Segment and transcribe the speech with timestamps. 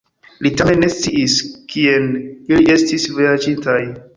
[0.45, 1.35] Li tamen ne sciis,
[1.75, 2.09] kien
[2.53, 3.79] ili estis vojaĝintaj.